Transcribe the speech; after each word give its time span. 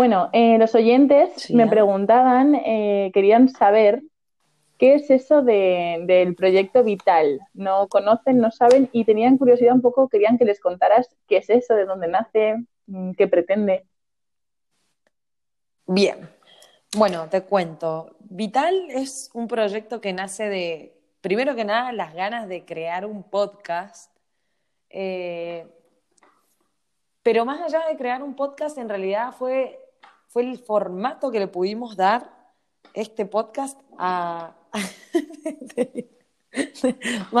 Bueno, 0.00 0.30
eh, 0.32 0.56
los 0.56 0.74
oyentes 0.74 1.28
Sí, 1.36 1.54
me 1.54 1.66
preguntaban, 1.66 2.54
eh, 2.54 3.10
querían 3.12 3.50
saber 3.50 4.02
qué 4.78 4.94
es 4.94 5.10
eso 5.10 5.42
de- 5.42 6.04
del 6.06 6.34
proyecto 6.34 6.82
Vital. 6.82 7.38
No 7.52 7.86
conocen, 7.86 8.38
no 8.38 8.50
saben 8.50 8.88
y 8.92 9.04
tenían 9.04 9.36
curiosidad 9.36 9.74
un 9.74 9.82
poco, 9.82 10.08
querían 10.08 10.38
que 10.38 10.46
les 10.46 10.58
contaras 10.58 11.14
qué 11.28 11.36
es 11.36 11.50
eso, 11.50 11.74
de 11.74 11.84
dónde 11.84 12.08
nace, 12.08 12.64
mm, 12.86 13.10
qué 13.10 13.28
pretende. 13.28 13.84
Bien. 15.86 16.30
Bueno, 16.96 17.28
te 17.28 17.42
cuento. 17.42 18.16
Vital 18.20 18.74
es 18.88 19.28
un 19.34 19.48
proyecto 19.48 20.00
que 20.00 20.14
nace 20.14 20.48
de, 20.48 20.94
primero 21.20 21.54
que 21.54 21.66
nada, 21.66 21.92
las 21.92 22.14
ganas 22.14 22.48
de 22.48 22.64
crear 22.64 23.04
un 23.04 23.22
podcast. 23.22 24.16
Eh, 24.88 25.66
pero 27.22 27.44
más 27.44 27.60
allá 27.60 27.86
de 27.86 27.98
crear 27.98 28.22
un 28.22 28.34
podcast, 28.34 28.78
en 28.78 28.88
realidad 28.88 29.32
fue, 29.32 29.78
fue 30.30 30.44
el 30.44 30.58
formato 30.58 31.30
que 31.30 31.40
le 31.40 31.48
pudimos 31.48 31.96
dar 31.96 32.30
este 32.94 33.26
podcast 33.26 33.78
a... 33.98 34.54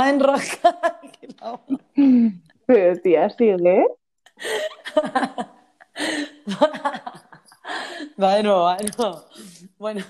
que 1.20 1.28
la 1.40 1.52
otra. 1.52 1.78
Pero 2.66 3.00
tía, 3.00 3.30
sigue. 3.30 3.86
Va 8.20 8.34
de 8.34 8.42
nuevo, 8.42 8.62
va 8.62 8.76
de 8.76 8.90
nuevo. 8.98 9.24
Bueno, 9.78 10.04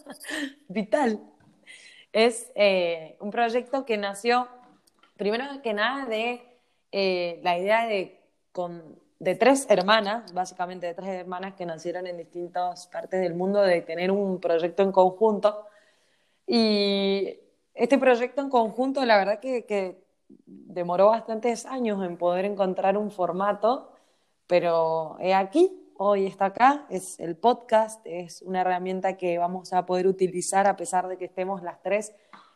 Vital 0.68 1.20
es 2.12 2.50
eh, 2.54 3.18
un 3.20 3.30
proyecto 3.30 3.84
que 3.84 3.98
nació, 3.98 4.48
primero 5.18 5.44
que 5.62 5.74
nada, 5.74 6.06
de 6.06 6.42
eh, 6.92 7.40
la 7.42 7.58
idea 7.58 7.86
de, 7.86 8.22
con, 8.52 8.98
de 9.18 9.34
tres 9.34 9.66
hermanas, 9.68 10.32
básicamente 10.32 10.86
de 10.86 10.94
tres 10.94 11.08
hermanas 11.08 11.54
que 11.54 11.66
nacieron 11.66 12.06
en 12.06 12.18
distintas 12.18 12.86
partes 12.88 13.20
del 13.20 13.34
mundo, 13.34 13.62
de 13.62 13.80
tener 13.82 14.10
un 14.10 14.40
proyecto 14.40 14.82
en 14.82 14.92
conjunto. 14.92 15.66
Y 16.46 17.38
este 17.74 17.98
proyecto 17.98 18.42
en 18.42 18.50
conjunto, 18.50 19.04
la 19.04 19.16
verdad 19.16 19.40
que, 19.40 19.64
que 19.64 20.04
demoró 20.28 21.08
bastantes 21.08 21.66
años 21.66 22.04
en 22.04 22.16
poder 22.16 22.44
encontrar 22.44 22.96
un 22.98 23.10
formato, 23.10 23.92
pero 24.46 25.16
he 25.20 25.34
aquí, 25.34 25.92
hoy 25.96 26.26
está 26.26 26.46
acá, 26.46 26.86
es 26.90 27.18
el 27.18 27.36
podcast, 27.36 28.00
es 28.04 28.42
una 28.42 28.60
herramienta 28.60 29.16
que 29.16 29.38
vamos 29.38 29.72
a 29.72 29.86
poder 29.86 30.06
utilizar 30.06 30.66
a 30.66 30.76
pesar 30.76 31.08
de 31.08 31.16
que 31.16 31.24
estemos 31.24 31.62
las 31.62 31.80
tres 31.82 32.14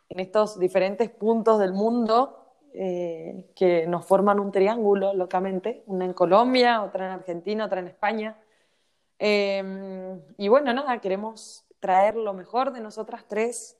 en 0.09 0.19
estos 0.19 0.59
diferentes 0.59 1.09
puntos 1.09 1.59
del 1.59 1.73
mundo 1.73 2.40
eh, 2.73 3.51
que 3.55 3.85
nos 3.87 4.05
forman 4.05 4.39
un 4.39 4.51
triángulo 4.51 5.13
locamente, 5.13 5.83
una 5.87 6.05
en 6.05 6.13
Colombia, 6.13 6.81
otra 6.83 7.07
en 7.07 7.11
Argentina, 7.11 7.65
otra 7.65 7.79
en 7.79 7.87
España. 7.87 8.37
Eh, 9.23 10.19
y 10.37 10.47
bueno, 10.47 10.73
nada, 10.73 10.99
queremos 10.99 11.63
traer 11.79 12.15
lo 12.15 12.33
mejor 12.33 12.73
de 12.73 12.81
nosotras 12.81 13.23
tres, 13.27 13.77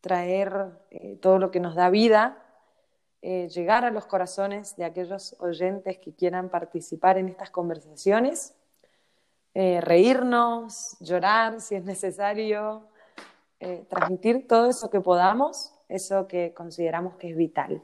traer 0.00 0.70
eh, 0.90 1.16
todo 1.20 1.38
lo 1.38 1.50
que 1.50 1.60
nos 1.60 1.74
da 1.74 1.90
vida, 1.90 2.42
eh, 3.20 3.48
llegar 3.50 3.84
a 3.84 3.90
los 3.90 4.06
corazones 4.06 4.76
de 4.76 4.86
aquellos 4.86 5.36
oyentes 5.40 5.98
que 5.98 6.14
quieran 6.14 6.48
participar 6.48 7.18
en 7.18 7.28
estas 7.28 7.50
conversaciones, 7.50 8.54
reírnos, 9.54 10.96
llorar 11.00 11.60
si 11.60 11.74
es 11.74 11.84
necesario, 11.84 12.84
transmitir 13.88 14.46
todo 14.46 14.70
eso 14.70 14.88
que 14.88 15.00
podamos, 15.00 15.74
eso 15.88 16.28
que 16.28 16.54
consideramos 16.54 17.16
que 17.16 17.30
es 17.30 17.36
vital. 17.36 17.82